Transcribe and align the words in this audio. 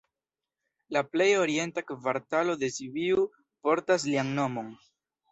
La 0.95 1.01
plej 1.15 1.27
orienta 1.41 1.83
kvartalo 1.91 2.55
de 2.63 2.69
Sibiu 2.77 3.25
portas 3.67 4.07
lian 4.13 4.33
nomon. 4.41 4.73